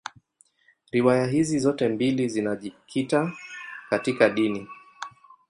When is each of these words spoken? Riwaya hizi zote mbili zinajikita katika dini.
Riwaya 0.91 1.25
hizi 1.27 1.59
zote 1.59 1.89
mbili 1.89 2.27
zinajikita 2.29 3.31
katika 3.89 4.29
dini. 4.29 4.67